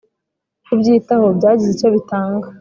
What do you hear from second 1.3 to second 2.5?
byagize icyo bitanga